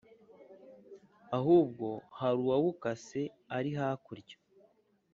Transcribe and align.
Ahubwo 1.37 1.87
haru 2.19 2.41
wawukase 2.49 3.21
arihakurya 3.57 4.37